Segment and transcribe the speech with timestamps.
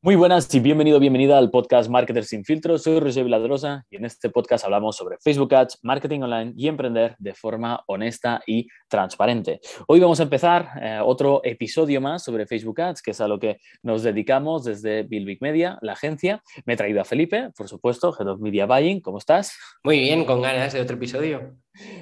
[0.00, 2.78] Muy buenas y bienvenido, bienvenida al podcast Marketers sin filtro.
[2.78, 7.16] Soy Roger Viladrosa y en este podcast hablamos sobre Facebook Ads, marketing online y emprender
[7.18, 9.58] de forma honesta y transparente.
[9.88, 13.40] Hoy vamos a empezar eh, otro episodio más sobre Facebook Ads, que es a lo
[13.40, 16.44] que nos dedicamos desde Big Media, la agencia.
[16.64, 19.00] Me he traído a Felipe, por supuesto, Head of Media Buying.
[19.00, 19.58] ¿Cómo estás?
[19.82, 21.56] Muy bien, con ganas de otro episodio.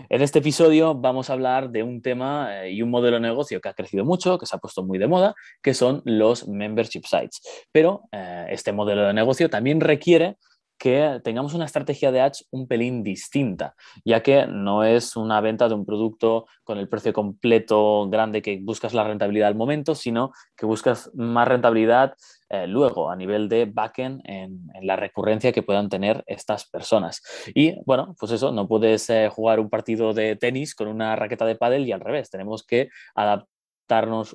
[0.09, 3.61] En este episodio vamos a hablar de un tema eh, y un modelo de negocio
[3.61, 7.03] que ha crecido mucho, que se ha puesto muy de moda, que son los membership
[7.05, 7.41] sites.
[7.73, 10.37] Pero eh, este modelo de negocio también requiere
[10.79, 15.69] que tengamos una estrategia de ads un pelín distinta, ya que no es una venta
[15.69, 20.33] de un producto con el precio completo grande que buscas la rentabilidad al momento, sino
[20.57, 22.15] que buscas más rentabilidad
[22.49, 27.23] eh, luego a nivel de backend en, en, la recurrencia que puedan tener estas personas.
[27.55, 31.45] Y bueno, pues eso, no puedes eh, jugar un partido de tenis con una raqueta
[31.45, 33.56] de pádel y al revés, tenemos que adaptar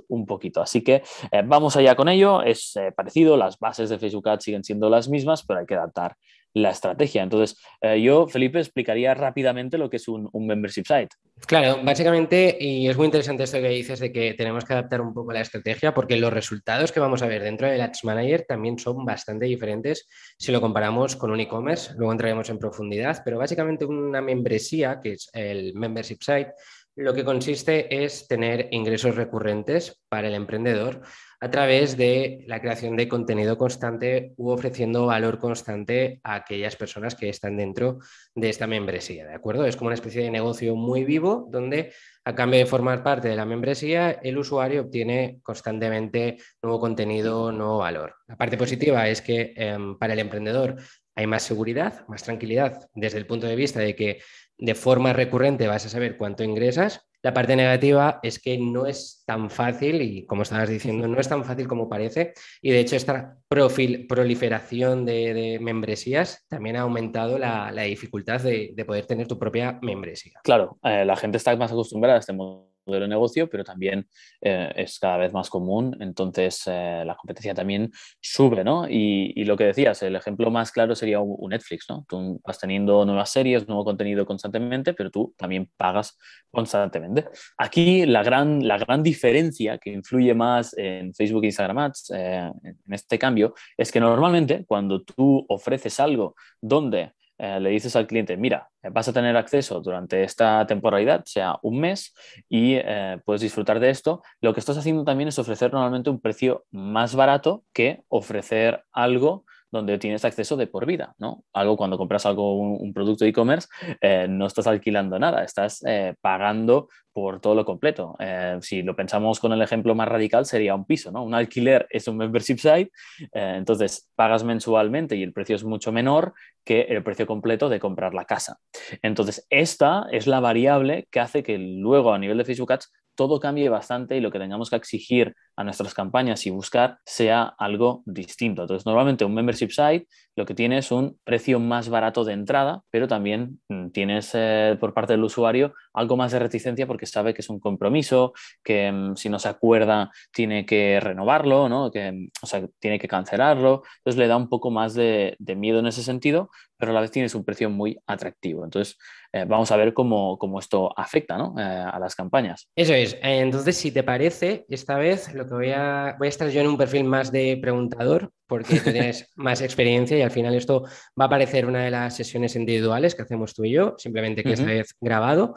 [0.08, 0.62] un poquito.
[0.62, 2.42] Así que eh, vamos allá con ello.
[2.42, 5.76] Es eh, parecido, las bases de Facebook Ads siguen siendo las mismas, pero hay que
[5.76, 6.16] adaptar
[6.54, 7.24] la estrategia.
[7.24, 11.10] Entonces, eh, yo, Felipe, explicaría rápidamente lo que es un, un, membership site.
[11.48, 15.14] Claro, básicamente, y es muy interesante esto que dices de que tenemos que adaptar un
[15.14, 18.78] poco la estrategia, porque los resultados que vamos a ver dentro del Ads Manager también
[18.78, 21.94] son bastante diferentes si lo comparamos con un e-commerce.
[21.96, 26.54] Luego entraremos en profundidad, pero básicamente una membresía, que es el membership site,
[26.96, 31.02] lo que consiste es tener ingresos recurrentes para el emprendedor
[31.40, 37.16] a través de la creación de contenido constante u ofreciendo valor constante a aquellas personas
[37.16, 37.98] que están dentro
[38.36, 39.66] de esta membresía, ¿de acuerdo?
[39.66, 43.36] Es como una especie de negocio muy vivo donde a cambio de formar parte de
[43.36, 48.16] la membresía, el usuario obtiene constantemente nuevo contenido, nuevo valor.
[48.28, 50.76] La parte positiva es que eh, para el emprendedor
[51.22, 54.20] hay más seguridad, más tranquilidad desde el punto de vista de que
[54.58, 57.08] de forma recurrente vas a saber cuánto ingresas.
[57.24, 61.30] La parte negativa es que no es tan fácil y, como estabas diciendo, no es
[61.30, 62.34] tan fácil como parece.
[62.62, 69.28] Y de hecho, esta proliferación de, membresías también ha aumentado la, dificultad de, poder tener
[69.28, 70.40] tu propia membresía.
[70.44, 74.08] Claro, eh, la gente está más acostumbrada a este modo modelo de negocio, pero también
[74.42, 78.88] eh, es cada vez más común, entonces eh, la competencia también sube, ¿no?
[78.90, 82.06] Y, lo que decías, el ejemplo más claro sería un, Netflix, ¿no?
[82.08, 86.18] Tú vas teniendo nuevas series, nuevo contenido constantemente, pero tú también pagas
[86.50, 87.26] constantemente.
[87.58, 92.52] Aquí la gran, la gran diferencia que influye más en Facebook e Instagram Ads, eh,
[92.64, 97.14] en este cambio, es que normalmente cuando tú ofreces algo donde
[97.44, 101.80] eh, le dices al cliente, mira, vas a tener acceso durante esta temporalidad, sea un
[101.80, 102.14] mes,
[102.48, 106.22] y eh, puedes disfrutar de esto, lo que estás haciendo también es ofrecer normalmente un
[106.22, 111.44] precio más barato que ofrecer algo donde tienes acceso de por vida, ¿no?
[111.54, 113.68] Algo cuando compras algo, un, producto de e-commerce,
[114.02, 115.82] eh, no estás alquilando nada, estás
[116.22, 118.16] pagando por todo lo completo.
[118.62, 121.24] si lo pensamos con el ejemplo más radical, sería un piso, ¿no?
[121.24, 122.92] Un alquiler es un membership site,
[123.34, 126.34] entonces pagas mensualmente y el precio es mucho menor
[126.64, 128.60] que el precio completo de comprar la casa.
[129.02, 133.40] Entonces, esta es la variable que hace que luego a nivel de Facebook Ads todo
[133.40, 138.04] cambie bastante y lo que tengamos que exigir a nuestras campañas y buscar sea algo
[138.06, 138.64] distinto.
[138.64, 142.84] Entonces, normalmente un membership site lo que tiene es un precio más barato de entrada,
[142.90, 147.34] pero también mm, tienes eh, por parte del usuario algo más de reticencia porque sabe
[147.34, 148.34] que es un compromiso,
[148.64, 151.92] que mm, si no se acuerda tiene que renovarlo, ¿no?
[151.92, 153.84] que, mm, o sea, tiene que cancelarlo.
[153.98, 156.50] Entonces le da un poco más de, de miedo en ese sentido,
[156.82, 158.66] pero a la vez tienes un precio muy atractivo.
[158.66, 158.98] Entonces,
[159.32, 161.56] eh, vamos a ver cómo, cómo esto afecta ¿no?
[161.58, 162.68] eh, a las campañas.
[162.76, 163.18] Eso es.
[163.22, 166.68] Entonces, si te parece, esta vez lo que voy a, voy a estar yo en
[166.68, 170.84] un perfil más de preguntador, porque tú tienes más experiencia y al final esto
[171.20, 174.54] va a aparecer una de las sesiones individuales que hacemos tú y yo, simplemente que
[174.54, 175.54] esta vez grabado.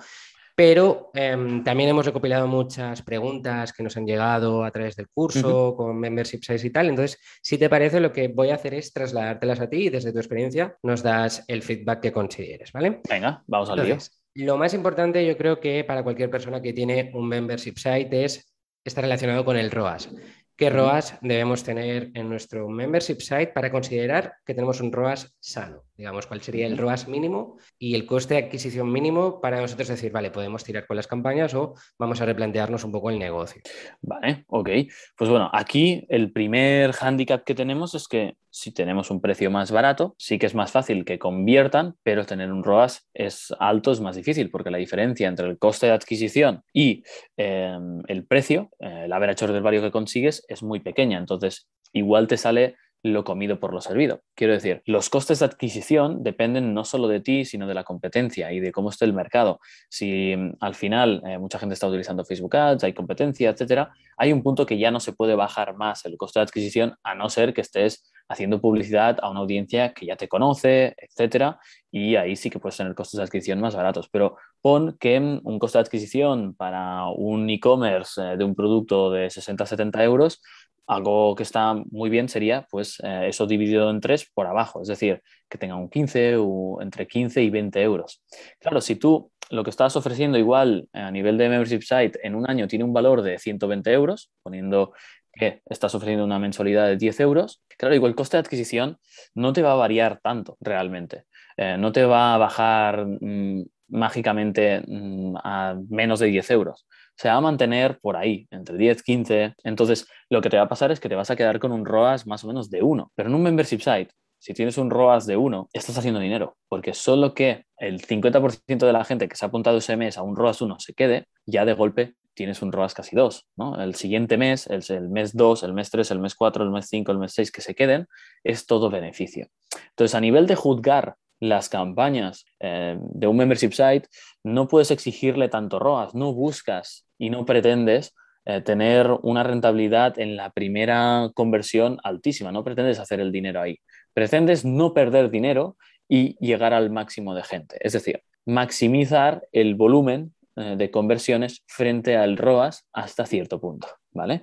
[0.57, 5.75] Pero em, también hemos recopilado muchas preguntas que nos han llegado a través del curso,
[5.77, 6.89] con membership size y tal.
[6.89, 10.13] Entonces, si te parece, lo que voy a hacer es trasladártelas a ti y desde
[10.13, 13.01] tu experiencia nos das el feedback que consideres, ¿vale?
[13.09, 13.99] Venga, vamos al lío.
[14.35, 18.55] Lo más importante, yo creo que para cualquier persona que tiene un membership site es
[18.85, 20.11] estar relacionado con el ROAS.
[20.57, 25.83] ¿Qué ROAS debemos tener en nuestro membership site para considerar que tenemos un ROAS sano?
[25.97, 30.13] Digamos, cuál sería el ROAS mínimo y el coste de adquisición mínimo para nosotros decir,
[30.13, 33.63] vale, podemos tirar con las campañas o vamos a replantearnos un poco el negocio.
[34.01, 34.71] Vale, ok.
[35.17, 39.73] Pues bueno, aquí el primer hándicap que tenemos es que si tenemos un precio más
[39.73, 44.01] barato, sí que es más fácil que conviertan, pero tener un ROAS es alto, es
[44.01, 47.03] más difícil, porque la diferencia entre el coste de adquisición y
[47.37, 51.19] em, el precio, eh, el average order value que consigues, es muy pequeña.
[51.19, 54.23] Entonces, igual te sale lo comido por lo servido.
[54.37, 58.53] Quiero decir, los costes de adquisición dependen no solo de ti, sino de la competencia
[58.53, 59.59] y de cómo esté el mercado.
[59.91, 64.33] Si mm, al final eh, mucha gente está utilizando Facebook Ads, hay competencia, etcétera, hay
[64.33, 67.29] un punto que ya no se puede bajar más el coste de adquisición a no
[67.29, 71.59] ser que estés haciendo publicidad a una audiencia que ya te conoce, etcétera,
[71.91, 74.09] y ahí sí que puedes tener costes de adquisición más baratos.
[74.11, 79.27] Pero pon que un coste de adquisición para un e-commerce eh, de un producto de
[79.27, 80.41] 60-70 euros
[80.87, 84.89] algo que está muy bien sería pues eh, eso dividido en tres por abajo, es
[84.89, 88.23] decir, que tenga un 15 o entre 15 y 20 euros.
[88.61, 92.49] Claro, si tú lo que estás ofreciendo igual a nivel de membership site en un
[92.49, 94.93] año tiene un valor de 120 euros, poniendo
[95.35, 98.99] que estás ofreciendo una mensualidad de 10 euros, claro, igual el coste de adquisición
[99.35, 101.25] no te va a variar tanto realmente.
[101.57, 106.87] Eh, no te va a bajar mm, mágicamente mm, a menos de 10 euros
[107.17, 109.55] se va a mantener por ahí, entre 10, 15.
[109.65, 111.85] Entonces, lo que te va a pasar es que te vas a quedar con un
[111.85, 113.13] ROAS más o menos de 1.
[113.15, 116.93] Pero en un membership site, si tienes un ROAS de 1, estás haciendo dinero, porque
[116.93, 120.37] solo que el 50% de la gente que se ha apuntado ese mes a un
[120.37, 123.47] ROAS 1 se quede, ya de golpe tienes un ROAS casi 2.
[123.57, 123.81] ¿no?
[123.81, 127.13] El siguiente mes, el, mes 2, el mes 3, el mes 4, el mes 5,
[127.13, 128.07] el mes 6 que se queden,
[128.43, 129.49] es todo beneficio.
[129.91, 134.09] Entonces, a nivel de juzgar las campañas eh, de un membership site,
[134.43, 138.15] no puedes exigirle tanto ROAS, no buscas y no pretendes
[138.47, 143.79] eh, tener una rentabilidad en la primera conversión altísima, no pretendes hacer el dinero ahí,
[144.13, 145.77] pretendes no perder dinero
[146.09, 152.17] y llegar al máximo de gente, es decir, maximizar el volumen eh, de conversiones frente
[152.17, 154.43] al ROAS hasta cierto punto, ¿vale?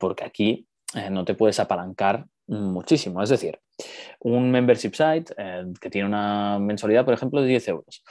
[0.00, 0.66] porque aquí
[1.10, 3.22] no te puedes apalancar muchísimo.
[3.22, 3.58] Es decir,
[4.20, 8.04] un membership site eh, que tiene una mensualidad, por ejemplo, de 10 euros.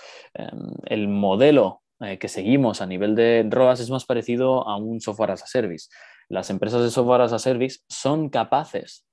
[0.86, 5.32] El modelo eh, que seguimos a nivel de ROAS es más parecido a un software
[5.32, 5.90] as a service.
[6.28, 9.06] Las empresas de software as a service son capaces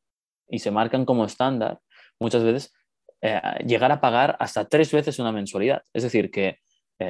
[0.49, 1.79] y se marcan como estándar
[2.19, 2.73] muchas veces
[3.21, 5.83] eh, llegar a pagar hasta tres veces una mensualidad.
[5.93, 6.59] Es decir, que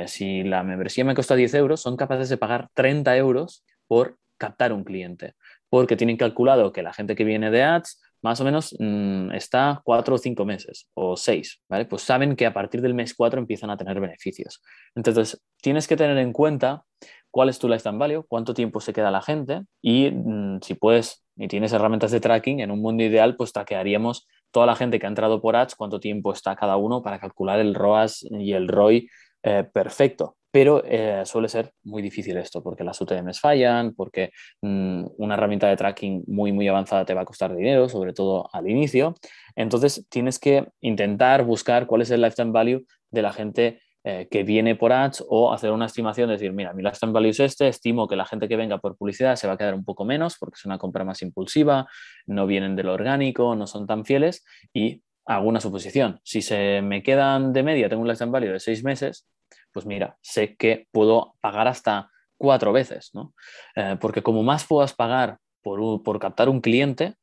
[0.06, 4.72] si la membresía me cuesta 10 euros, son capaces de pagar 30 euros por captar
[4.72, 5.34] un cliente
[5.72, 9.80] porque tienen calculado que la gente que viene de ads más o menos mm, está
[9.84, 11.62] cuatro o cinco meses o seis.
[11.88, 14.62] Pues saben que a partir del mes cuatro empiezan a tener beneficios.
[14.94, 16.84] Entonces, tienes que tener en cuenta
[17.30, 21.24] cuál es tu lifetime value, cuánto tiempo se queda la gente y mm, si puedes
[21.36, 25.06] y tienes herramientas de tracking, en un mundo ideal, pues traquearíamos toda la gente que
[25.06, 28.68] ha entrado por ads, cuánto tiempo está cada uno para calcular el ROAS y el
[28.68, 29.08] ROI
[29.42, 30.36] eh, perfecto.
[30.50, 35.66] Pero eh, suele ser muy difícil esto, porque las UTMs fallan, porque mm, una herramienta
[35.68, 39.14] de tracking muy, muy avanzada te va a costar dinero, sobre todo al inicio.
[39.56, 44.42] Entonces, tienes que intentar buscar cuál es el lifetime value de la gente eh, que
[44.42, 48.08] viene por ads o hacer una estimación, decir, mira, mi lifetime value es este, estimo
[48.08, 50.56] que la gente que venga por publicidad se va a quedar un poco menos porque
[50.56, 51.86] es una compra más impulsiva,
[52.26, 56.20] no vienen de lo orgánico, no son tan fieles y hago una suposición.
[56.24, 59.26] Si se me quedan de media, tengo un lifetime value de seis meses,
[59.72, 63.34] pues mira, sé que puedo pagar hasta cuatro veces, ¿no?
[63.76, 67.14] Eh, porque como más puedas pagar por, por captar un cliente,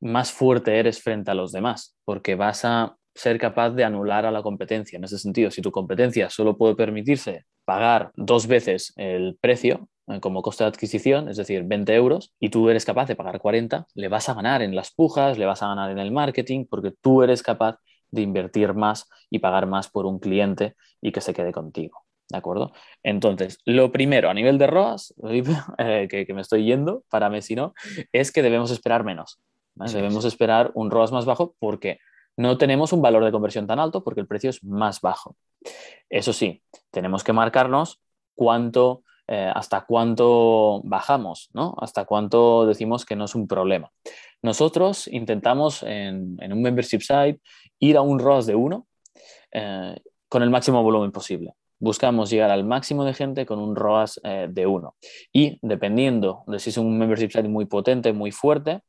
[0.00, 4.32] más fuerte eres frente a los demás, porque vas a ser capaz de anular a
[4.32, 4.96] la competencia.
[4.96, 9.88] En ese sentido, si tu competencia solo puede permitirse pagar dos veces el precio
[10.20, 13.86] como coste de adquisición, es decir, 20 euros, y tú eres capaz de pagar 40,
[13.94, 16.92] le vas a ganar en las pujas, le vas a ganar en el marketing, porque
[17.00, 17.78] tú eres capaz
[18.10, 22.04] de invertir más y pagar más por un cliente y que se quede contigo.
[22.28, 22.72] ¿De acuerdo?
[23.02, 25.14] Entonces, lo primero a nivel de ROAS,
[25.78, 27.74] eh, que, me estoy yendo, para si no,
[28.12, 29.40] es que debemos esperar menos.
[29.74, 31.98] debemos esperar un ROAS más bajo porque
[32.36, 35.36] no tenemos un valor de conversión tan alto porque el precio es más bajo.
[36.08, 38.00] Eso sí, tenemos que marcarnos
[38.34, 41.74] cuánto, eh, hasta cuánto bajamos, ¿no?
[41.78, 43.90] Hasta cuánto decimos que no es un problema.
[44.42, 47.40] Nosotros intentamos en, un membership site
[47.78, 48.86] ir a un ROAS de 1
[49.52, 49.96] eh,
[50.28, 51.54] con el máximo volumen posible.
[51.78, 54.94] Buscamos llegar al máximo de gente con un ROAS eh, de 1.
[55.32, 58.82] Y dependiendo de si es un membership site muy potente, muy fuerte,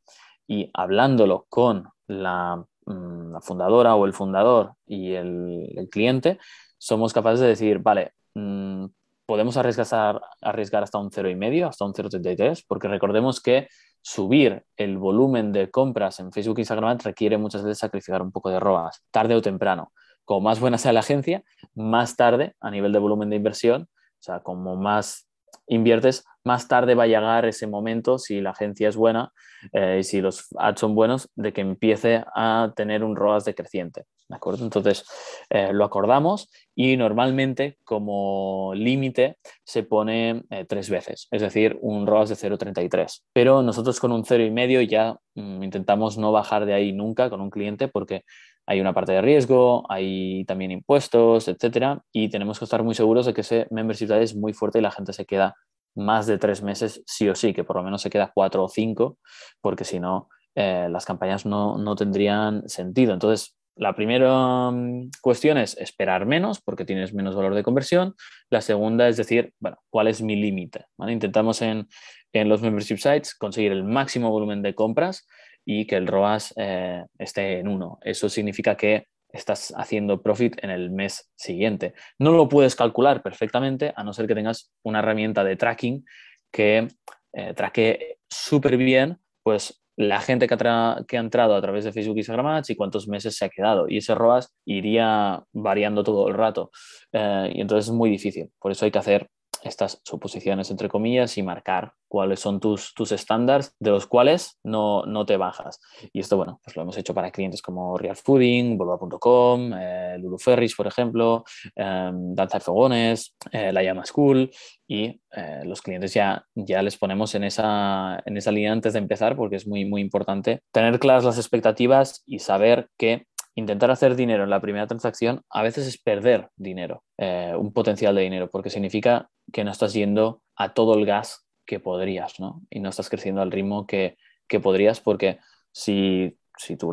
[0.47, 6.39] y hablándolo con la, mm, fundadora o el fundador y el, cliente,
[6.77, 8.85] somos capaces de decir, vale, mm,
[9.25, 13.67] podemos arriesgar, hasta un 0,5, hasta un 0,33, porque recordemos que
[14.01, 18.49] subir el volumen de compras en Facebook e Instagram requiere muchas veces sacrificar un poco
[18.49, 19.91] de ROAS, tarde o temprano.
[20.23, 24.21] Como más buena sea la agencia, más tarde, a nivel de volumen de inversión, o
[24.21, 25.27] sea, como más
[25.67, 29.31] inviertes, más tarde va a llegar ese momento, si la agencia es buena
[29.73, 34.05] eh, y si los ads son buenos, de que empiece a tener un ROAS decreciente.
[34.27, 34.63] ¿De acuerdo?
[34.63, 35.05] Entonces,
[35.51, 42.07] eh, lo acordamos y normalmente como límite se pone eh, tres veces, es decir, un
[42.07, 43.21] ROAS de 0,33.
[43.33, 47.51] Pero nosotros con un 0,5 ya mm, intentamos no bajar de ahí nunca con un
[47.51, 48.23] cliente porque
[48.67, 53.27] hay una parte de riesgo, hay también impuestos, etcétera, y tenemos que estar muy seguros
[53.27, 55.54] de que ese membership es muy fuerte y la gente se queda
[55.95, 58.69] más de tres meses sí o sí, que por lo menos se queda cuatro o
[58.69, 59.17] cinco,
[59.61, 63.13] porque si no, eh, las campañas no, no, tendrían sentido.
[63.13, 68.15] Entonces, la primera mm, cuestión es esperar menos porque tienes menos valor de conversión.
[68.49, 70.85] La segunda es decir, bueno, ¿cuál es mi límite?
[71.07, 71.87] Intentamos en,
[72.33, 75.27] en, los membership sites conseguir el máximo volumen de compras
[75.65, 77.97] y que el ROAS eh, esté en uno.
[78.01, 81.93] Eso significa que estás haciendo profit en el mes siguiente.
[82.19, 86.05] No lo puedes calcular perfectamente a no ser que tengas una herramienta de tracking
[86.51, 86.87] que
[87.33, 92.17] eh, traque súper bien pues la gente que ha, que entrado a través de Facebook
[92.17, 93.87] y Instagram y cuántos meses se ha quedado.
[93.87, 96.71] Y ese ROAS iría variando todo el rato.
[97.13, 98.51] Eh, y entonces es muy difícil.
[98.59, 99.29] Por eso hay que hacer
[99.65, 105.05] estas suposiciones entre comillas y marcar cuáles son tus, tus estándares de los cuales no,
[105.05, 105.81] no, te bajas.
[106.13, 110.37] Y esto, bueno, pues lo hemos hecho para clientes como Real Fooding, Volva.com, eh, Lulu
[110.37, 111.43] Ferris, por ejemplo,
[111.75, 114.51] eh, Danza de Fogones, eh, La Llama School
[114.87, 118.99] y eh, los clientes ya, ya les ponemos en esa, en esa línea antes de
[118.99, 124.15] empezar porque es muy, muy importante tener claras las expectativas y saber que intentar hacer
[124.15, 128.49] dinero en la primera transacción a veces es perder dinero, eh, un potencial de dinero,
[128.49, 132.61] porque significa que no estás yendo a todo el gas que podrías, ¿no?
[132.69, 135.39] Y no estás creciendo al ritmo que, que podrías, porque
[135.71, 136.91] si si tu,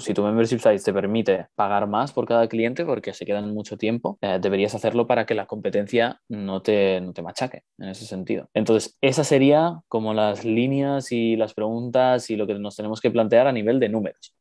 [0.00, 4.18] si membership site te permite pagar más por cada cliente porque se quedan mucho tiempo,
[4.20, 8.48] eh, deberías hacerlo para que la competencia no te, no te machaque en ese sentido.
[8.54, 13.10] Entonces, esa sería como las líneas y las preguntas y lo que nos tenemos que
[13.10, 14.34] plantear a nivel de números,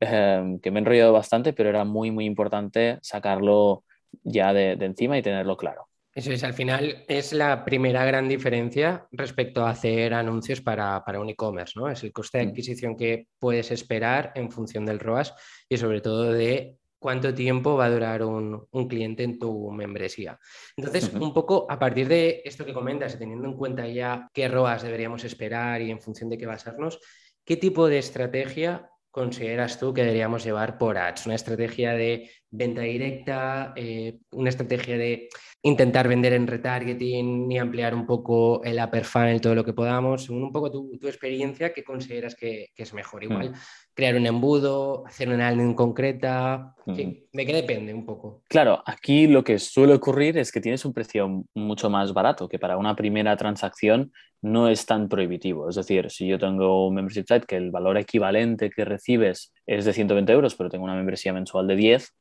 [0.00, 3.84] em, que me he enrollado bastante, pero era muy, muy importante sacarlo
[4.22, 5.88] ya de encima y tenerlo claro.
[6.18, 11.28] Eso es, al final es la primera gran diferencia respecto a hacer anuncios para, un
[11.28, 11.88] e-commerce, ¿no?
[11.88, 12.48] Es el coste de mm.
[12.48, 15.32] adquisición que puedes esperar en función del ROAS
[15.68, 20.36] y sobre todo de cuánto tiempo va a durar un, cliente en tu membresía.
[20.76, 24.82] Entonces, un poco a partir de esto que comentas, teniendo en cuenta ya qué ROAS
[24.82, 26.98] deberíamos esperar y en función de qué basarnos,
[27.44, 31.26] ¿qué tipo de estrategia consideras tú que deberíamos llevar por ads?
[31.26, 33.72] ¿Una estrategia de venta directa?
[33.76, 35.28] Eh, ¿Una estrategia de
[35.62, 40.24] intentar vender en retargeting y ampliar un poco el upper funnel, todo lo que podamos?
[40.24, 43.24] Según un poco tu, experiencia, ¿qué consideras que, es mejor?
[43.24, 43.54] Igual, mm.
[43.98, 46.94] Crear un embudo, hacer una landing concreta, mm.
[47.32, 48.44] ¿de qué depende un poco?
[48.46, 52.60] Claro, aquí lo que suele ocurrir es que tienes un precio mucho más barato, que
[52.60, 55.68] para una primera transacción no es tan prohibitivo.
[55.68, 59.84] Es decir, si yo tengo un membership site que el valor equivalente que recibes es
[59.84, 62.14] de 120 euros, pero tengo una membresía mensual de 10,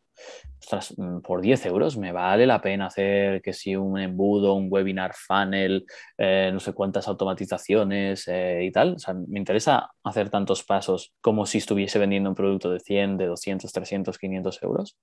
[0.98, 5.14] mm, por 10 euros me vale la pena hacer que si un embudo, un webinar
[5.14, 5.86] funnel,
[6.18, 8.96] eh, no sé cuántas automatizaciones eh, y tal.
[8.96, 13.18] O sea, me interesa hacer tantos pasos como si estuviese vendiendo un producto de 100,
[13.18, 14.98] de 200, 300, 500 euros.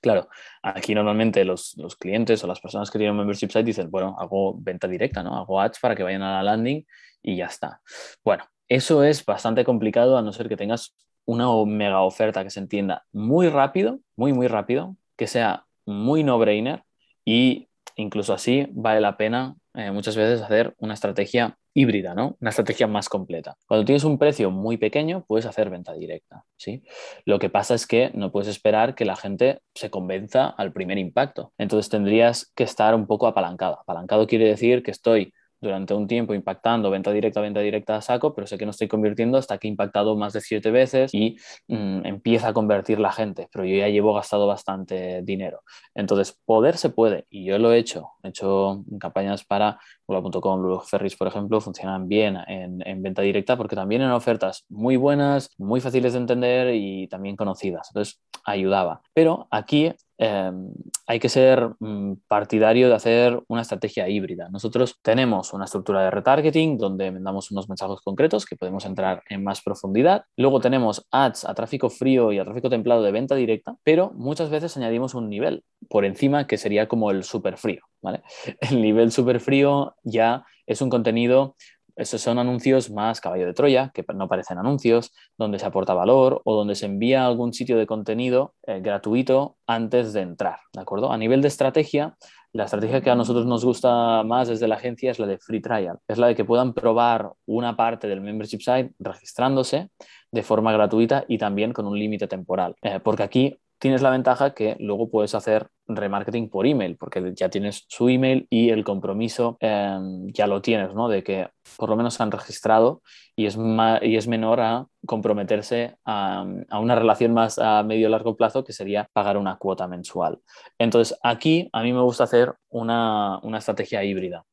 [0.00, 0.28] Claro,
[0.62, 4.54] aquí normalmente los, clientes o las personas que tienen un membership site dicen, bueno, hago
[4.56, 5.36] venta directa, ¿no?
[5.36, 6.86] Hago ads para que vayan a la landing
[7.22, 7.80] y ya está.
[8.24, 10.94] Bueno, eso es bastante complicado a no ser que tengas
[11.28, 16.84] una mega oferta que se entienda muy rápido, muy, muy rápido, que sea muy no-brainer
[17.22, 22.38] y incluso así vale la pena eh, muchas veces hacer una estrategia híbrida, ¿no?
[22.40, 23.58] Una estrategia más completa.
[23.66, 26.82] Cuando tienes un precio muy pequeño, puedes hacer venta directa, ¿sí?
[27.26, 30.96] Lo que pasa es que no puedes esperar que la gente se convenza al primer
[30.96, 31.52] impacto.
[31.58, 33.78] Entonces tendrías que estar un poco apalancado.
[33.80, 38.34] Apalancado quiere decir que estoy durante un tiempo impactando venta directa, venta directa a saco,
[38.34, 41.36] pero sé que no estoy convirtiendo hasta que he impactado más de siete veces y
[41.68, 45.62] mm, empieza a convertir la gente, pero yo ya llevo gastado bastante dinero.
[45.94, 48.10] Entonces, poder se puede y yo lo he hecho.
[48.22, 53.56] He hecho campañas para Google.com, Blue Ferris, por ejemplo, funcionan bien en, en, venta directa
[53.56, 57.88] porque también eran ofertas muy buenas, muy fáciles de entender y también conocidas.
[57.90, 59.02] Entonces, ayudaba.
[59.14, 60.72] Pero aquí Em,
[61.06, 64.48] hay que ser mm, partidario de hacer una estrategia híbrida.
[64.50, 69.44] Nosotros tenemos una estructura de retargeting donde mandamos unos mensajes concretos que podemos entrar en
[69.44, 70.24] más profundidad.
[70.36, 74.50] Luego tenemos ads a tráfico frío y a tráfico templado de venta directa, pero muchas
[74.50, 77.82] veces añadimos un nivel por encima que sería como el super frío.
[78.60, 81.56] El nivel super frío ya es un contenido
[81.98, 86.40] esos son anuncios más caballo de Troya, que no parecen anuncios, donde se aporta valor
[86.44, 91.10] o donde se envía algún sitio de contenido eh, gratuito antes de entrar, ¿de acuerdo?
[91.10, 92.16] A nivel de estrategia,
[92.52, 95.60] la estrategia que a nosotros nos gusta más desde la agencia es la de free
[95.60, 99.90] trial, es la de que puedan probar una parte del membership site registrándose
[100.30, 104.54] de forma gratuita y también con un límite temporal, eh, porque aquí tienes la ventaja
[104.54, 109.56] que luego puedes hacer remarketing por email, porque ya tienes su email y el compromiso
[109.60, 111.08] em, ya lo tienes, ¿no?
[111.08, 113.02] De que por lo menos se han registrado
[113.34, 113.56] y es,
[114.02, 119.08] y es menor a comprometerse a, una relación más a medio largo plazo que sería
[119.12, 120.40] pagar una cuota mensual.
[120.78, 124.44] Entonces, aquí a mí me gusta hacer una, una estrategia híbrida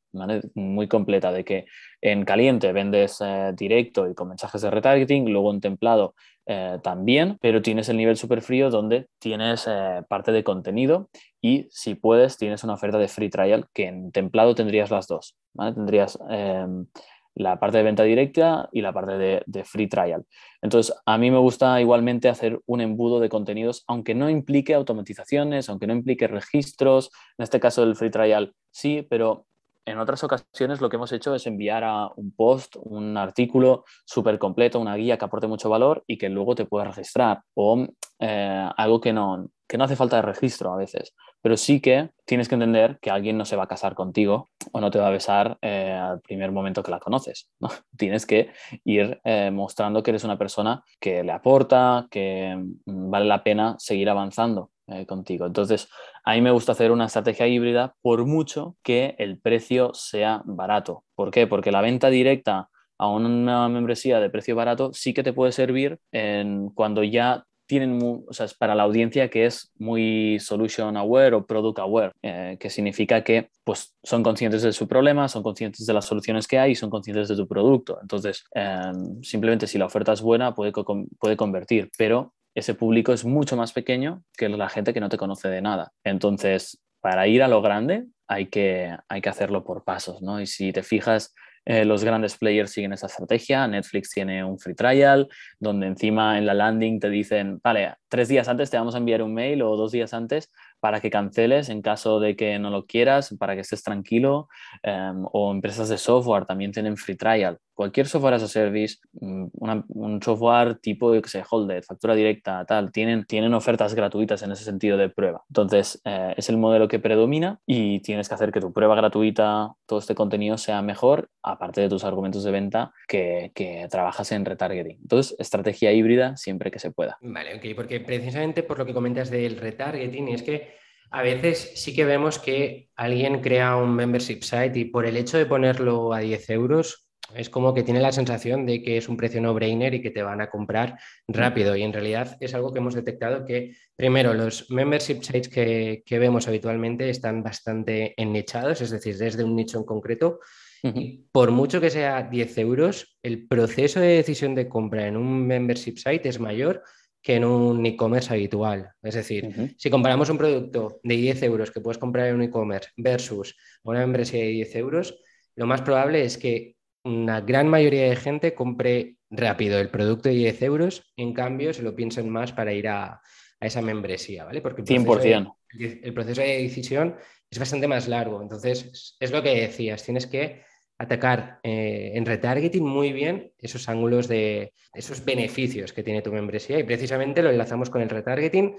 [0.54, 1.66] muy completa de que
[2.00, 6.14] en caliente vendes eh, directo y con mensajes de retargeting, luego en templado
[6.46, 11.08] eh, también, pero tienes el nivel super frío donde tienes eh, parte de contenido
[11.40, 15.36] y si puedes tienes una oferta de free trial que en templado tendrías las dos,
[15.74, 16.86] tendrías em,
[17.34, 20.24] la parte de venta directa y la parte de, de, free trial.
[20.62, 25.68] Entonces, a mí me gusta igualmente hacer un embudo de contenidos, aunque no implique automatizaciones,
[25.68, 29.46] aunque no implique registros, en este caso del free trial sí, pero
[29.86, 34.38] en otras ocasiones lo que hemos hecho es enviar a un post, un artículo súper
[34.38, 37.42] completo, una guía que aporte mucho valor y que luego te puedas registrar.
[37.54, 37.86] O
[38.18, 41.14] eh, algo que no, que no hace falta de registro a veces.
[41.40, 44.80] Pero sí que tienes que entender que alguien no se va a casar contigo o
[44.80, 47.48] no te va a besar eh, al primer momento que la conoces.
[47.60, 47.68] ¿no?
[47.96, 48.50] Tienes que
[48.84, 53.76] ir eh, mostrando que eres una persona que le aporta, que mm, vale la pena
[53.78, 55.46] seguir avanzando eh, contigo.
[55.46, 55.88] Entonces,
[56.24, 61.04] a mí me gusta hacer una estrategia híbrida por mucho que el precio sea barato.
[61.14, 61.46] ¿Por qué?
[61.46, 65.98] Porque la venta directa a una membresía de precio barato sí que te puede servir
[66.12, 71.34] en cuando ya tienen, o sea, es para la audiencia que es muy solution aware
[71.34, 75.84] o product aware, eh, que significa que pues, son conscientes de su problema, son conscientes
[75.84, 77.98] de las soluciones que hay y son conscientes de tu producto.
[78.00, 80.72] Entonces, em, simplemente si la oferta es buena, puede,
[81.18, 85.18] puede convertir, pero ese público es mucho más pequeño que la gente que no te
[85.18, 85.92] conoce de nada.
[86.02, 90.40] Entonces, para ir a lo grande hay que, hay que hacerlo por pasos, ¿no?
[90.40, 91.34] Y si te fijas,
[91.66, 93.68] eh, los grandes players siguen esa estrategia.
[93.68, 95.28] Netflix tiene un free trial,
[95.60, 99.20] donde encima en la landing te dicen, vale, tres días antes te vamos a enviar
[99.22, 102.86] un mail o dos días antes para que canceles en caso de que no lo
[102.86, 104.48] quieras, para que estés tranquilo.
[104.82, 107.58] Em, o empresas de software también tienen free trial.
[107.76, 109.48] Cualquier software as a service, mm,
[109.88, 114.64] un software tipo, que sé, Holded, factura directa, tal, tienen, tienen ofertas gratuitas en ese
[114.64, 115.44] sentido de prueba.
[115.50, 119.74] Entonces, eh, es el modelo que predomina y tienes que hacer que tu prueba gratuita,
[119.84, 123.52] todo este contenido sea mejor, aparte de tus argumentos de venta que,
[123.90, 124.98] trabajas en retargeting.
[125.02, 127.18] Entonces, estrategia híbrida siempre que se pueda.
[127.20, 130.74] Vale, ok, porque precisamente por lo que comentas del retargeting, es que
[131.10, 135.38] a veces sí que vemos que alguien crea un membership site y por el hecho
[135.38, 139.16] de ponerlo a 10 euros, es como que tiene la sensación de que es un
[139.16, 141.74] precio no-brainer y que te van a comprar rápido.
[141.76, 146.48] Y en realidad es algo que hemos detectado que, primero, los membership sites que, vemos
[146.48, 150.40] habitualmente están bastante ennichados, es decir, desde un nicho en concreto.
[150.82, 155.44] Y por mucho que sea 10 euros, el proceso de decisión de compra en un
[155.44, 156.82] membership site es mayor
[157.20, 158.92] que en un e-commerce habitual.
[159.02, 162.90] Es decir, si comparamos un producto de 10 euros que puedes comprar en un e-commerce
[162.96, 165.18] versus una membresía de 10 euros,
[165.56, 166.75] lo más probable es que
[167.06, 171.82] una gran mayoría de gente compre rápido el producto de 10 euros, en cambio se
[171.82, 173.20] lo piensen más para ir a,
[173.58, 174.60] esa membresía, ¿vale?
[174.60, 175.56] Porque el 100%.
[175.78, 177.16] el proceso de decisión
[177.50, 178.42] es bastante más largo.
[178.42, 180.62] Entonces, es lo que decías, tienes que
[180.98, 186.78] atacar eh, en retargeting muy bien esos ángulos de esos beneficios que tiene tu membresía
[186.78, 188.76] y precisamente lo enlazamos con el retargeting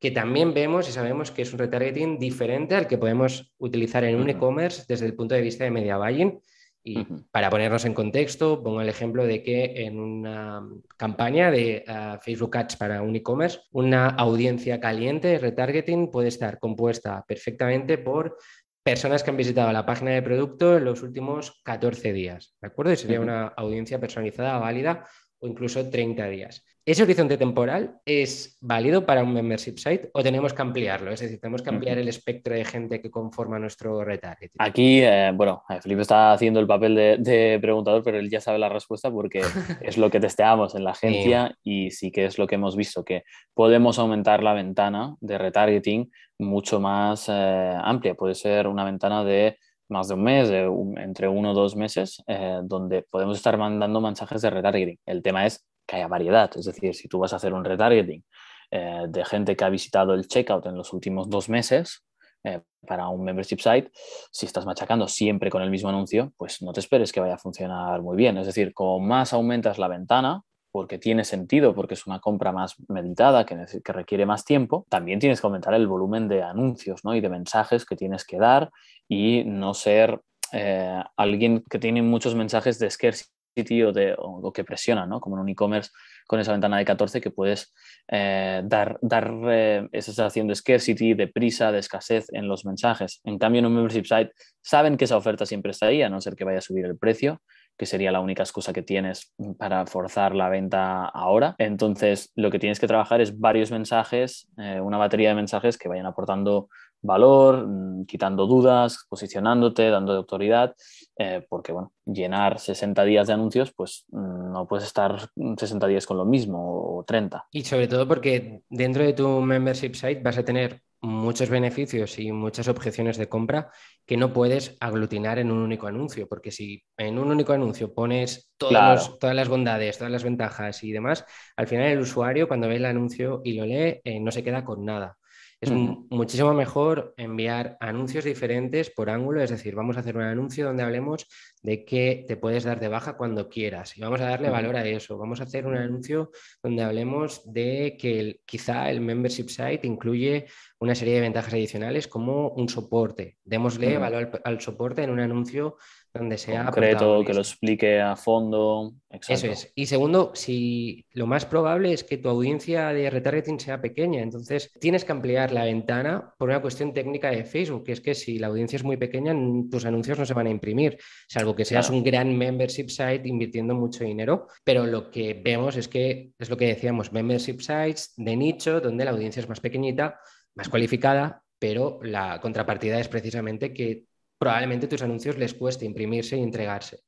[0.00, 4.16] que también vemos y sabemos que es un retargeting diferente al que podemos utilizar en
[4.16, 6.40] un e-commerce desde el punto de vista de media buying.
[6.82, 12.18] Y para ponernos en contexto, pongo el ejemplo de que en una campaña de ah,
[12.22, 18.38] Facebook Ads para un e-commerce, una audiencia caliente de retargeting puede estar compuesta perfectamente por
[18.82, 22.92] personas que han visitado la página de producto en los últimos 14 días, ¿de acuerdo?
[22.92, 25.06] Y sería una audiencia personalizada, válida
[25.40, 26.64] o incluso 30 días.
[26.88, 31.12] ¿Ese horizonte temporal es válido para un membership site o tenemos que ampliarlo?
[31.12, 34.56] Es decir, tenemos que ampliar el espectro de gente que conforma nuestro retargeting.
[34.58, 38.58] Aquí, eh, bueno, eh, Felipe está haciendo el papel de, preguntador, pero él ya sabe
[38.58, 39.42] la respuesta porque
[39.82, 43.04] es lo que testeamos en la agencia y sí que es lo que hemos visto,
[43.04, 48.14] que podemos aumentar la ventana de retargeting mucho más eh, amplia.
[48.14, 52.22] Puede ser una ventana de más de un mes, de entre uno o dos meses,
[52.64, 54.98] donde podemos estar mandando mensajes de retargeting.
[55.06, 56.50] El tema es que haya variedad.
[56.54, 58.22] Es decir, si tú vas a hacer un retargeting
[58.70, 62.04] eh, de gente que ha visitado el checkout en los últimos dos meses,
[62.44, 63.90] eh, para un membership site,
[64.30, 67.38] si estás machacando siempre con el mismo anuncio, pues no te esperes que vaya a
[67.38, 68.36] funcionar muy bien.
[68.36, 70.42] Es decir, como más aumentas la ventana,
[70.78, 75.18] porque tiene sentido, porque es una compra más meditada, que, que, requiere más tiempo, también
[75.18, 77.16] tienes que aumentar el volumen de anuncios ¿no?
[77.16, 78.70] y de mensajes que tienes que dar
[79.08, 80.20] y no ser
[80.52, 85.18] eh, alguien que tiene muchos mensajes de scarcity o, de, o, que presiona, ¿no?
[85.18, 85.90] como en un e-commerce
[86.28, 87.74] con esa ventana de 14 que puedes
[88.06, 93.20] eh, dar, dar eh, esa sensación de scarcity, de prisa, de escasez en los mensajes.
[93.24, 94.30] En cambio, en un membership site
[94.62, 96.96] saben que esa oferta siempre está ahí, a no ser que vaya a subir el
[96.96, 97.42] precio
[97.78, 101.54] que sería la única excusa que tienes para forzar la venta ahora.
[101.58, 105.88] Entonces, lo que tienes que trabajar es varios mensajes, eh, una batería de mensajes que
[105.88, 106.68] vayan aportando
[107.00, 110.74] valor, mm, quitando dudas, posicionándote, dando autoridad,
[111.16, 116.06] eh, porque bueno, llenar 60 días de anuncios, pues mm, no puedes estar 60 días
[116.06, 117.46] con lo mismo o 30.
[117.52, 122.32] Y sobre todo porque dentro de tu membership site vas a tener muchos beneficios y
[122.32, 123.70] muchas objeciones de compra
[124.04, 128.50] que no puedes aglutinar en un único anuncio, porque si en un único anuncio pones
[128.56, 131.24] todas las bondades, todas las ventajas y demás,
[131.56, 134.64] al final el usuario cuando ve el anuncio y lo lee eh, no se queda
[134.64, 135.16] con nada.
[135.60, 140.64] Es muchísimo mejor enviar anuncios diferentes por ángulo, es decir, vamos a hacer un anuncio
[140.64, 141.26] donde hablemos
[141.62, 144.86] de que te puedes dar de baja cuando quieras y vamos a darle valor a
[144.86, 145.18] eso.
[145.18, 146.30] Vamos a hacer un anuncio
[146.62, 150.46] donde hablemos de que quizá el membership site incluye
[150.78, 153.38] una serie de ventajas adicionales como un soporte.
[153.44, 155.76] Démosle valor al soporte en un anuncio
[156.12, 158.94] donde sea concreto, que lo explique a fondo.
[159.10, 159.72] Eso es.
[159.74, 164.72] Y segundo, si lo más probable es que tu audiencia de retargeting sea pequeña, entonces
[164.80, 168.38] tienes que ampliar la ventana por una cuestión técnica de Facebook, que es que si
[168.38, 169.34] la audiencia es muy pequeña,
[169.70, 173.74] tus anuncios no se van a imprimir, salvo que seas un gran membership site invirtiendo
[173.74, 174.48] mucho dinero.
[174.64, 179.04] Pero lo que vemos es que es lo que decíamos, membership sites de nicho, donde
[179.04, 180.20] la audiencia es más pequeñita,
[180.54, 184.04] más cualificada, pero la contrapartida es precisamente que
[184.38, 187.00] probablemente tus anuncios les cueste imprimirse y entregarse.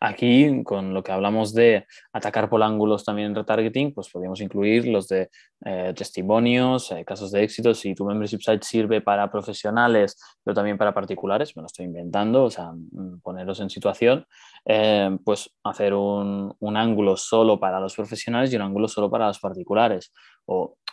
[0.00, 4.88] Aquí, con lo que hablamos de atacar por ángulos también en retargeting, pues podríamos incluir
[4.88, 5.28] los de
[5.64, 7.74] eh, testimonios, eh, casos de éxito.
[7.74, 12.44] Si tu membership site sirve para profesionales, pero también para particulares, me lo estoy inventando,
[12.44, 14.26] o sea, mm, poneros en situación,
[14.64, 19.38] eh, pues hacer un, ángulo solo para los profesionales y un ángulo solo para los
[19.38, 20.12] particulares.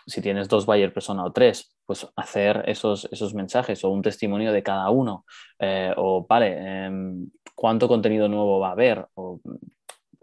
[0.05, 4.51] Si tienes dos buyer persona o tres, pues hacer esos, esos mensajes o un testimonio
[4.51, 5.25] de cada uno.
[5.59, 9.07] Eh, o, vale, em, ¿cuánto contenido nuevo va a haber?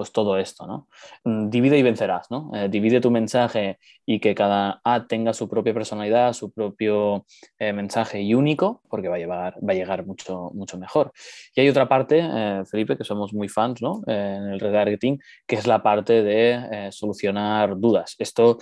[0.00, 0.88] Pues todo esto, ¿no?
[1.24, 2.50] Mm, divide y vencerás, ¿no?
[2.54, 7.26] Eh, divide tu mensaje y que cada ad tenga su propia personalidad, su propio
[7.58, 11.12] eh, mensaje y único, porque va a, llevar, va a llegar mucho, mucho mejor.
[11.54, 14.00] Y hay otra parte, eh, Felipe, que somos muy fans, ¿no?
[14.06, 18.16] en el retargeting, que es la parte de solucionar dudas.
[18.18, 18.56] Esto,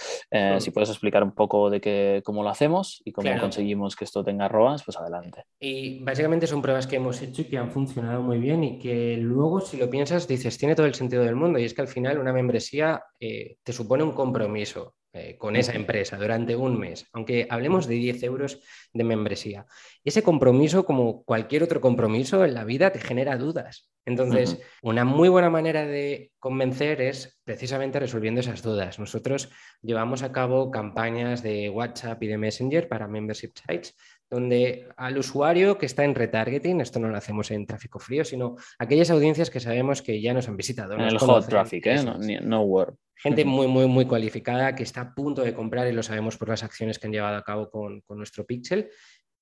[0.58, 4.24] si puedes explicar un poco de qué, cómo lo hacemos y cómo conseguimos que esto
[4.24, 5.44] tenga ROAS, pues adelante.
[5.60, 9.16] Y básicamente son pruebas que hemos hecho y que han funcionado muy bien y que
[9.18, 11.88] luego, si lo piensas, dices, tiene todo el sentido del mundo y es que al
[11.88, 17.06] final una membresía eh, te supone un compromiso eh, con esa empresa durante un mes,
[17.14, 18.60] aunque hablemos de 10 euros
[18.92, 19.66] de membresía.
[20.04, 23.90] ese compromiso, como cualquier otro compromiso en la vida, te genera dudas.
[24.04, 28.98] Entonces, una muy buena manera de convencer es precisamente resolviendo esas dudas.
[28.98, 29.50] Nosotros
[29.82, 33.96] llevamos a cabo campañas de WhatsApp y de Messenger para membership sites
[34.30, 38.56] donde al usuario que está en retargeting, esto no lo hacemos en tráfico frío, sino
[38.78, 40.94] aquellas audiencias que sabemos que ya nos han visitado.
[40.94, 42.40] En el hot traffic, ¿eh?
[42.42, 42.94] no, word.
[43.16, 46.48] Gente muy, muy, muy cualificada que está a punto de comprar y lo sabemos por
[46.48, 48.90] las acciones que han llevado a cabo con, con nuestro Pixel,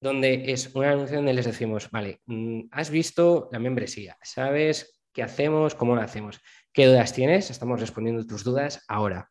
[0.01, 5.23] donde es un anuncio donde les decimos, vale, mm, has visto la membresía, sabes qué
[5.23, 6.41] hacemos, cómo lo hacemos,
[6.73, 9.31] qué dudas tienes, estamos respondiendo tus dudas ahora.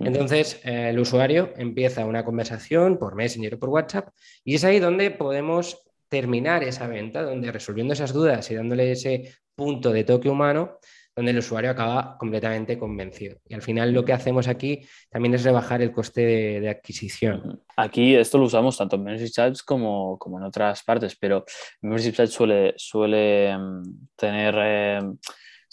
[0.00, 4.08] Entonces, eh, el usuario empieza una conversación por Messenger o por WhatsApp
[4.44, 9.34] y es ahí donde podemos terminar esa venta, donde resolviendo esas dudas y dándole ese
[9.54, 10.78] punto de toque humano,
[11.16, 13.38] donde el usuario acaba completamente convencido.
[13.48, 14.80] Y al final lo que hacemos aquí
[15.10, 17.62] también es rebajar el coste de, adquisición.
[17.76, 21.44] Aquí esto lo usamos tanto en Membership Sites como, como en otras partes, pero
[21.82, 23.82] Membership Sites suele, suele mm,
[24.16, 24.54] tener...
[24.58, 25.00] Eh,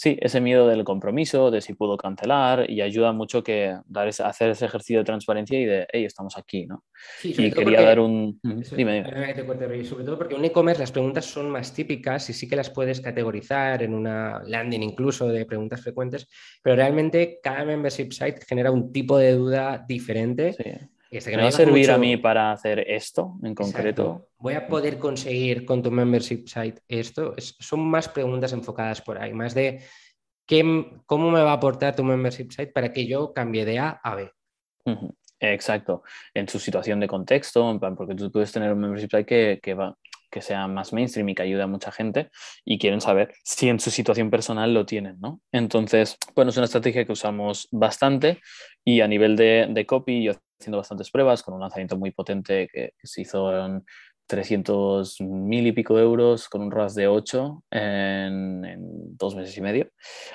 [0.02, 4.50] sí, ese miedo del compromiso, de si puedo cancelar, y ayuda mucho que dar hacer
[4.50, 6.84] ese ejercicio de transparencia y de, hey, estamos aquí, ¿no?
[7.20, 8.40] Sí, y quería dar un...
[8.42, 9.86] dime, dime.
[9.86, 12.72] sobre todo porque en un e-commerce las preguntas son más típicas y sí que las
[12.72, 16.28] puedes categorizar en una landing incluso de preguntas frecuentes,
[16.64, 20.54] pero realmente cada membership site genera un tipo de duda diferente.
[20.54, 20.64] Sí
[21.12, 24.30] este ¿Me va a servir a mí para hacer esto en concreto?
[24.38, 27.36] ¿Voy a poder conseguir con tu membership site esto?
[27.38, 29.82] son más preguntas enfocadas por ahí, más de
[30.48, 30.64] qué,
[31.06, 34.16] cómo me va a aportar tu membership site para que yo cambie de A a
[34.16, 34.32] B.
[35.42, 39.74] Exacto, en su situación de contexto, porque tú puedes tener un membership site que, que,
[39.74, 39.98] va,
[40.30, 42.30] que sea más mainstream y que ayude a mucha gente
[42.64, 45.42] y quieren saber si en su situación personal lo tienen, ¿no?
[45.52, 48.40] Entonces, bueno, es una estrategia que usamos bastante
[48.86, 52.70] y a nivel de, de copy, yo haciendo bastantes pruebas con un lanzamiento muy potente
[52.72, 53.84] que, se hizo en
[54.28, 59.62] 300 mil y pico euros con un RAS de 8 en, en dos meses y
[59.62, 59.90] medio.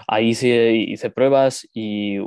[0.06, 2.18] Ahí sí hice pruebas y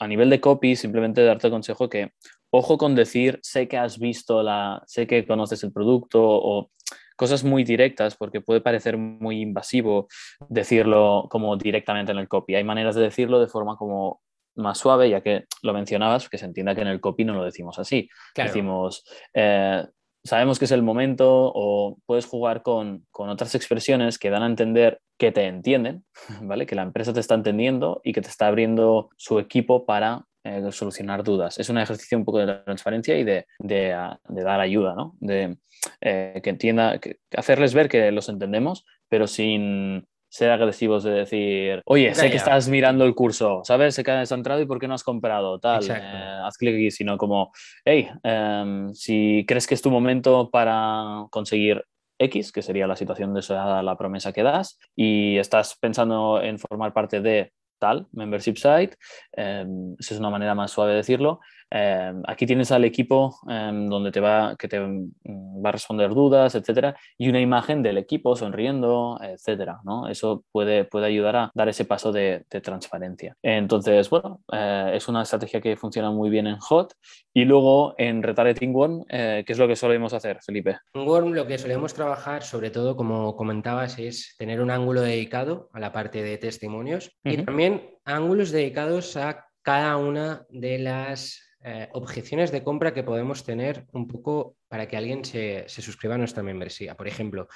[0.00, 2.10] a nivel de copy, simplemente darte el consejo que
[2.50, 6.70] ojo con decir, sé que has visto la, sé que conoces el producto o
[7.16, 10.08] cosas muy directas porque puede parecer muy invasivo
[10.48, 12.54] decirlo como directamente en el copy.
[12.54, 14.20] Hay maneras de decirlo de forma como
[14.54, 17.44] más suave, ya que lo mencionabas, que se entienda que en el copy no lo
[17.44, 18.08] decimos así.
[18.34, 19.84] Decimos, eh,
[20.22, 24.46] sabemos que es el momento o puedes jugar con, con, otras expresiones que dan a
[24.46, 26.04] entender que te entienden,
[26.42, 26.66] ¿vale?
[26.66, 30.70] Que la empresa te está entendiendo y que te está abriendo su equipo para eh,
[30.72, 31.58] solucionar dudas.
[31.58, 35.16] Es un ejercicio un poco de transparencia y de, de, ah, de dar ayuda, ¿no?
[35.20, 35.56] De
[36.00, 41.80] eh, que entienda, que, hacerles ver que los entendemos, pero sin ser agresivos de decir,
[41.86, 43.94] oye, sé que estás mirando el curso, ¿sabes?
[43.94, 46.90] Sé que has entrado y por qué no has comprado, tal, eh, haz clic aquí,
[46.90, 47.52] sino como,
[47.84, 51.84] hey, em, si crees que es tu momento para conseguir
[52.18, 56.92] X, que sería la situación de la promesa que das, y estás pensando en formar
[56.92, 58.96] parte de tal membership site,
[59.36, 61.38] em, esa es una manera más suave de decirlo,
[61.70, 66.10] Em, aquí tienes al equipo em, donde te va, que te mm, va a responder
[66.10, 69.80] dudas, etcétera, y una imagen del equipo sonriendo, etcétera.
[69.84, 70.08] ¿no?
[70.08, 73.36] Eso puede, puede ayudar a dar ese paso de, transparencia.
[73.42, 76.94] Entonces, bueno, eh, es una estrategia que funciona muy bien en Hot.
[77.32, 80.78] Y luego en Retargeting One, eh, ¿qué es lo que solemos hacer, Felipe?
[80.94, 85.68] En Worm lo que solemos trabajar, sobre todo, como comentabas, es tener un ángulo dedicado
[85.72, 91.88] a la parte de testimonios y también ángulos dedicados a cada una de las eh,
[91.92, 96.42] objeciones de compra que podemos tener un poco para que alguien se, suscriba a nuestra
[96.42, 96.94] membresía.
[96.94, 97.48] Por ejemplo,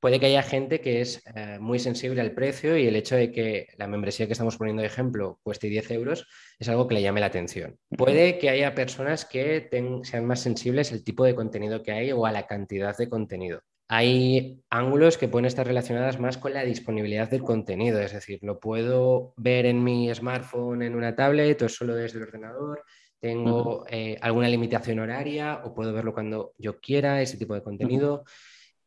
[0.00, 3.30] puede que haya gente que es eh, muy sensible al precio y el hecho de
[3.30, 6.26] que la membresía que estamos poniendo de ejemplo cueste 10 euros
[6.58, 7.78] es algo que le llame la atención.
[7.96, 9.70] Puede que haya personas que
[10.02, 13.60] sean más sensibles al tipo de contenido que hay o a la cantidad de contenido.
[13.86, 18.58] Hay ángulos que pueden estar relacionados más con la disponibilidad del contenido, es decir, lo
[18.58, 22.82] puedo ver en mi smartphone, en una tablet o solo desde el ordenador
[23.22, 28.24] tengo eh, alguna limitación horaria o puedo verlo cuando yo quiera, ese tipo de contenido.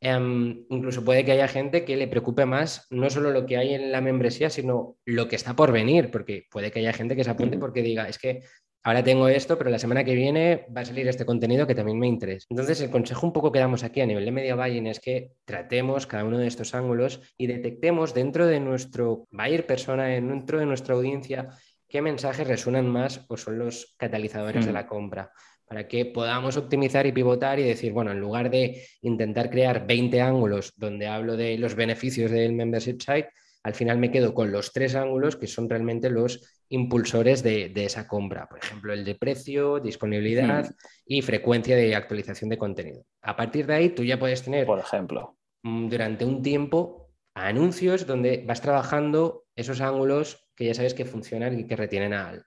[0.02, 3.74] Em, incluso puede que haya gente que le preocupe más no solo lo que hay
[3.74, 7.24] en la membresía, sino lo que está por venir, porque puede que haya gente que
[7.24, 8.42] se apunte porque diga, es que
[8.84, 11.98] ahora tengo esto, pero la semana que viene va a salir este contenido que también
[11.98, 12.46] me interesa.
[12.50, 15.32] Entonces, el consejo un poco que damos aquí a nivel de media buying es que
[15.46, 20.66] tratemos cada uno de estos ángulos y detectemos dentro de nuestro buyer persona, dentro de
[20.66, 21.50] nuestra audiencia,
[21.96, 24.74] qué mensajes resuenan más o son los catalizadores de mm.
[24.74, 25.32] la compra,
[25.66, 30.20] para que podamos optimizar y pivotar y decir, bueno, en lugar de intentar crear 20
[30.20, 33.30] ángulos donde hablo de los beneficios del membership site,
[33.64, 38.10] al final me quedo con los tres ángulos que son realmente los impulsores de, esa
[38.10, 38.50] compra.
[38.50, 40.70] Por ejemplo, el de precio, disponibilidad
[41.06, 43.06] y frecuencia de actualización de contenido.
[43.22, 48.06] A partir de ahí, tú ya puedes tener, por ejemplo, mm, durante un tiempo anuncios
[48.06, 52.46] donde vas trabajando esos ángulos que ya sabes que funcionan y que retienen al,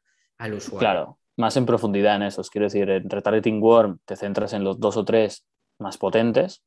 [0.55, 0.79] usuario.
[0.79, 2.51] Claro, más en profundidad en esos.
[2.51, 5.47] Quiero decir, en Retargeting Warm te centras en los dos o tres
[5.79, 6.65] más potentes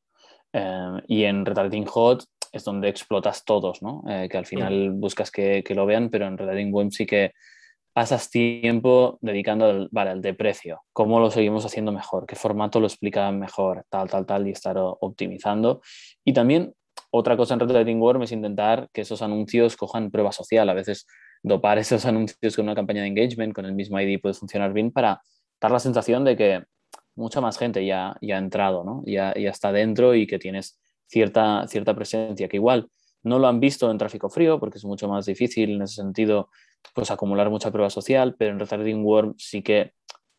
[0.52, 4.02] eh, y en Retargeting Hot es donde explotas todos, ¿no?
[4.08, 7.32] Eh, que al final buscas que, lo vean, pero en Retargeting Warm sí que
[7.94, 12.80] pasas tiempo dedicando al, vale, al de precio, cómo lo seguimos haciendo mejor, qué formato
[12.80, 15.80] lo explica mejor, tal, tal, tal, y estar optimizando.
[16.24, 16.74] Y también
[17.10, 20.68] otra cosa en Retargeting Warm es intentar que esos anuncios cojan prueba social.
[20.68, 21.06] A veces
[21.42, 24.90] dopar esos anuncios con una campaña de engagement, con el mismo ID puede funcionar bien
[24.90, 25.22] para
[25.60, 26.64] dar la sensación de que
[27.14, 29.02] mucha más gente ya, ya ha entrado, ¿no?
[29.06, 32.88] ya, ya está dentro y que tienes cierta, cierta presencia, que igual
[33.22, 36.48] no lo han visto en tráfico frío porque es mucho más difícil en ese sentido
[36.94, 39.92] pues acumular mucha prueba social, pero en Retargeting Warm sí que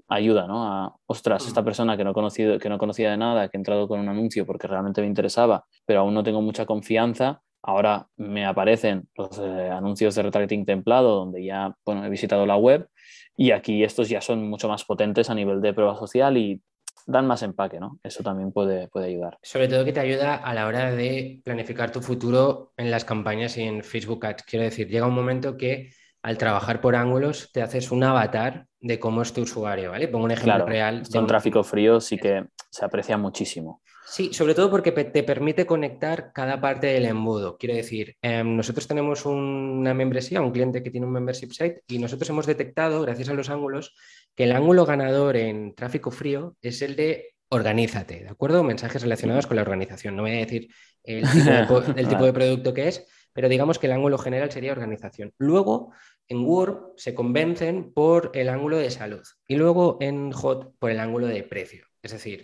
[0.10, 0.66] ayuda, ¿no?
[0.66, 1.66] A, ostras, esta mm.
[1.66, 4.46] persona que no, conocido, que no conocía de nada, que ha entrado con un anuncio
[4.46, 9.70] porque realmente me interesaba, pero aún no tengo mucha confianza, Ahora me aparecen los eh,
[9.70, 12.88] anuncios de retargeting templado donde ya bueno, he visitado la web
[13.38, 16.62] y aquí estos ya son mucho más potentes a nivel de prueba social y
[17.06, 18.00] dan más empaque, ¿no?
[18.04, 19.38] Eso también puede, puede ayudar.
[19.42, 23.58] Sobre todo que te ayuda a la hora de planificar tu futuro en las campañas
[23.58, 24.44] y en Facebook Ads.
[24.44, 29.00] Quiero decir, llega un momento que al trabajar por ángulos te haces un avatar de
[29.00, 30.08] cómo es tu usuario, ¿vale?
[30.08, 31.04] Pongo un ejemplo real.
[31.12, 33.82] Con tráfico frío sí que se aprecia muchísimo.
[34.14, 37.58] Sí, sobre todo porque te permite conectar cada parte del embudo.
[37.58, 41.98] Quiero decir, em, nosotros tenemos una membresía, un cliente que tiene un membership site y
[41.98, 43.96] nosotros hemos detectado, gracias a los ángulos,
[44.36, 48.64] que el ángulo ganador en tráfico frío es el de organízate, ¿de acuerdo?
[48.64, 50.16] Mensajes relacionados con la organización.
[50.16, 50.68] No voy a decir
[51.04, 51.24] el
[52.08, 55.34] tipo de, producto que es, pero digamos que el ángulo general sería organización.
[55.40, 55.92] Luego,
[56.28, 61.00] en Word se convencen por el ángulo de salud y luego en Hot por el
[61.00, 61.88] ángulo de precio.
[62.04, 62.44] Es decir,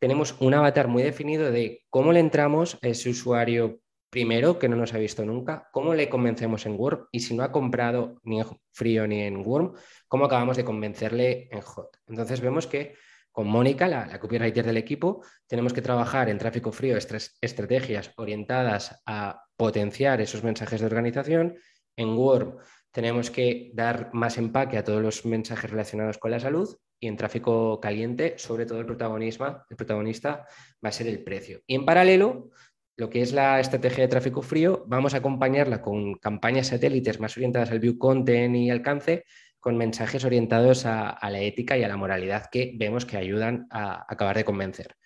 [0.00, 4.74] tenemos un avatar muy definido de cómo le entramos a ese usuario primero que no
[4.74, 8.40] nos ha visto nunca, cómo le convencemos en Word y si no ha comprado ni
[8.40, 9.74] en frío ni en Worm,
[10.08, 11.96] cómo acabamos de convencerle en Hot.
[12.08, 12.94] Entonces vemos que
[13.30, 19.44] con Mónica, la, copywriter del equipo, tenemos que trabajar en tráfico frío estrategias orientadas a
[19.56, 21.56] potenciar esos mensajes de organización.
[21.94, 22.56] En Word
[22.90, 27.16] tenemos que dar más empaque a todos los mensajes relacionados con la salud y en
[27.16, 30.46] tráfico caliente, sobre todo el, protagonismo, el protagonista
[30.84, 31.62] va a ser el precio.
[31.66, 32.50] Y en paralelo,
[32.96, 37.34] lo que es la estrategia de tráfico frío, vamos a acompañarla con campañas satélites más
[37.36, 39.24] orientadas al view content y alcance
[39.58, 44.04] con mensajes orientados a, la ética y a la moralidad que vemos que ayudan a
[44.08, 44.96] acabar de convencer.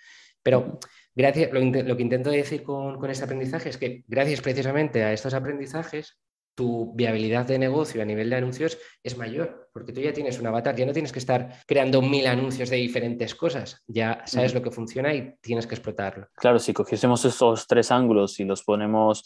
[0.42, 0.78] Pero
[1.14, 5.34] gracias, lo, que intento decir con, con, este aprendizaje es que gracias precisamente a estos
[5.34, 6.18] aprendizajes,
[6.54, 10.46] tu viabilidad de negocio a nivel de anuncios es mayor, porque tú ya tienes un
[10.46, 14.62] avatar, ya no tienes que estar creando mil anuncios de diferentes cosas, ya sabes lo
[14.62, 16.28] que funciona y tienes que explotarlo.
[16.36, 19.24] Claro, si cogiésemos esos tres ángulos y los ponemos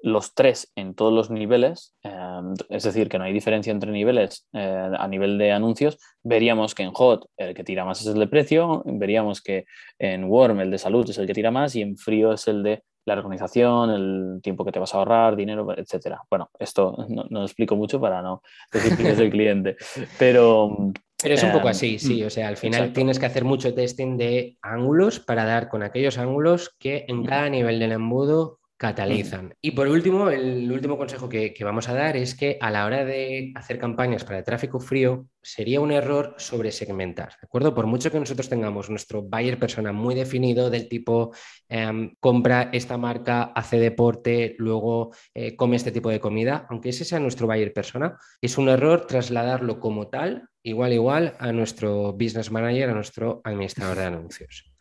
[0.00, 4.46] los tres en todos los niveles, eh, es decir, que no hay diferencia entre niveles
[4.52, 8.20] eh, a nivel de anuncios, veríamos que en Hot el que tira más es el
[8.20, 9.64] de precio, veríamos que
[9.98, 12.62] en Warm el de salud es el que tira más y en frío es el
[12.62, 12.84] de
[13.14, 16.22] la organización, el tiempo que te vas a ahorrar, dinero, etcétera.
[16.30, 18.42] Bueno, esto no, lo explico mucho para no
[18.72, 19.76] decir que es el cliente,
[20.18, 20.92] pero...
[21.20, 24.16] Pero es un poco así, sí, o sea, al final tienes que hacer mucho testing
[24.16, 29.54] de ángulos para dar con aquellos ángulos que en cada nivel del embudo catalizan.
[29.60, 33.04] Y por último, el último consejo que, vamos a dar es que a la hora
[33.04, 37.74] de hacer campañas para el tráfico frío, sería un error sobre segmentar, ¿de acuerdo?
[37.74, 41.34] Por mucho que nosotros tengamos nuestro buyer persona muy definido del tipo
[41.68, 47.04] em, compra esta marca, hace deporte, luego eh, come este tipo de comida, aunque ese
[47.04, 52.52] sea nuestro buyer persona, es un error trasladarlo como tal, igual igual, a nuestro business
[52.52, 54.72] manager, a nuestro administrador de anuncios.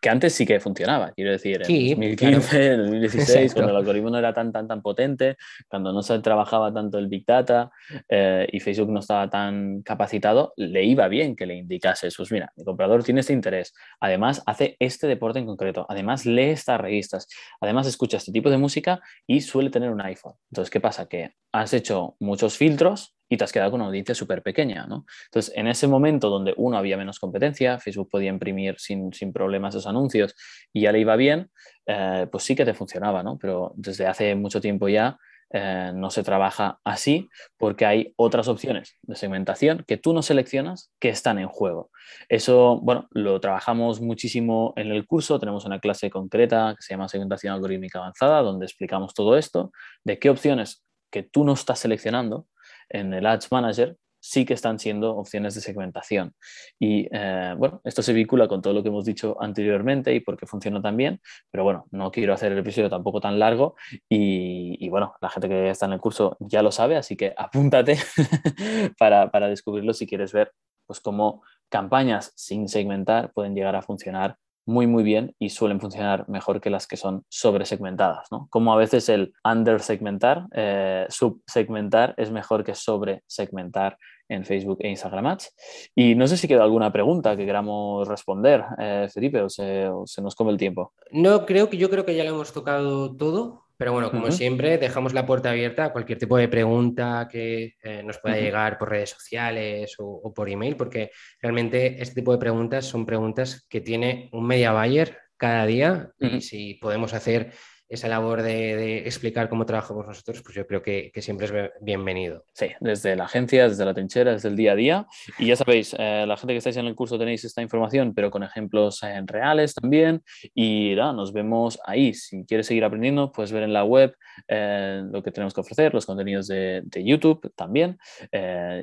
[0.00, 4.18] Que antes sí que funcionaba, quiero decir, en 2015, en 2016, cuando el algoritmo no
[4.18, 5.36] era tan, tan, tan potente,
[5.68, 7.70] cuando no se trabajaba tanto el Big Data
[8.08, 12.52] eh, y Facebook no estaba tan capacitado, le iba bien que le indicase, pues mira,
[12.56, 17.28] mi comprador tiene este interés, además hace este deporte en concreto, además lee estas revistas,
[17.60, 20.34] además escucha este tipo de música y suele tener un iPhone.
[20.50, 21.08] Entonces, ¿qué pasa?
[21.08, 25.06] Que has hecho muchos filtros y te has quedado con una audiencia súper pequeña, ¿no?
[25.26, 29.74] Entonces, en ese momento donde uno había menos competencia, Facebook podía imprimir sin, sin problemas
[29.74, 30.34] esos anuncios
[30.72, 31.50] y ya le iba bien,
[31.86, 33.38] eh, pues sí que te funcionaba, ¿no?
[33.38, 35.18] Pero desde hace mucho tiempo ya
[35.50, 40.92] eh, no se trabaja así porque hay otras opciones de segmentación que tú no seleccionas
[40.98, 41.90] que están en juego.
[42.28, 47.08] Eso, bueno, lo trabajamos muchísimo en el curso, tenemos una clase concreta que se llama
[47.08, 49.70] segmentación algorítmica avanzada, donde explicamos todo esto,
[50.02, 52.48] de qué opciones que tú no estás seleccionando
[52.88, 53.96] en el Ads Manager
[54.26, 56.34] sí que están siendo opciones de segmentación.
[56.80, 60.36] Y eh, bueno, esto se vincula con todo lo que hemos dicho anteriormente y por
[60.36, 61.20] qué funciona tan bien,
[61.50, 63.76] pero bueno, no quiero hacer el episodio tampoco tan largo
[64.08, 67.98] y, bueno, la gente que está en el curso ya lo sabe, así que apúntate
[68.98, 70.52] para, para descubrirlo si quieres ver
[70.86, 76.28] pues cómo campañas sin segmentar pueden llegar a funcionar muy muy bien y suelen funcionar
[76.28, 78.48] mejor que las que son sobresegmentadas, ¿no?
[78.50, 83.96] Como a veces el undersegmentar, eh, subsegmentar es mejor que sobresegmentar
[84.28, 85.54] en Facebook e Instagram Ads.
[85.94, 89.88] Y no sé si queda alguna pregunta que queramos responder, eh, Felipe, o se,
[90.20, 90.92] nos come el tiempo.
[91.12, 93.65] No, creo que yo creo que ya lo hemos tocado todo.
[93.78, 98.02] Pero bueno, como siempre, dejamos la puerta abierta a cualquier tipo de pregunta que eh,
[98.02, 101.10] nos pueda llegar por redes sociales o, por email, porque
[101.40, 106.40] realmente este tipo de preguntas son preguntas que tiene un media buyer cada día y
[106.40, 107.52] si podemos hacer
[107.88, 112.44] esa labor de, explicar cómo trabajamos nosotros, pues yo creo que, siempre es bienvenido.
[112.52, 115.06] Sí, desde la agencia, desde la trinchera, desde el día a día.
[115.38, 118.30] Y ya sabéis, eh, la gente que estáis en el curso tenéis esta información, pero
[118.30, 120.22] con ejemplos eh, reales también.
[120.54, 122.12] Y nada, nos vemos ahí.
[122.14, 124.16] Si quieres seguir aprendiendo, puedes ver en la web
[124.48, 127.98] eh, lo que tenemos que ofrecer, los contenidos de, de YouTube también,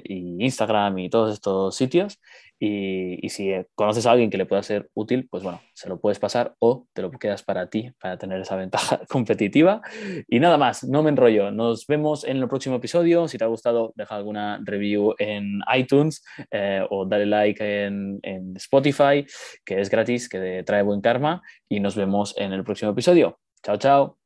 [0.03, 2.19] y Instagram y todos estos sitios.
[2.65, 6.17] Y, si conoces a alguien que le pueda ser útil, pues bueno, se lo puedes
[6.17, 9.81] pasar o te lo quedas para ti, para tener esa ventaja competitiva.
[10.27, 11.51] Y nada más, no me enrollo.
[11.51, 13.27] Nos vemos en el próximo episodio.
[13.27, 18.55] Si te ha gustado, deja alguna review en iTunes eh, o dale like en, en
[18.57, 19.25] Spotify,
[19.65, 21.41] que es gratis, que trae buen karma.
[21.69, 23.39] Y nos vemos en el próximo episodio.
[23.63, 24.17] Chao, chao.